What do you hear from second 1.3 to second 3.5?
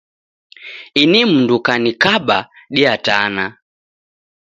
mundu kanikaba diatana.